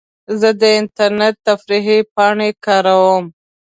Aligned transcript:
زه 0.39 0.49
د 0.61 0.63
انټرنیټ 0.79 1.35
تفریحي 1.47 1.99
پاڼې 2.13 2.49
کاروم. 2.65 3.25